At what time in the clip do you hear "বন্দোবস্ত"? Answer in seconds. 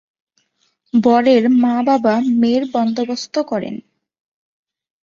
2.73-3.35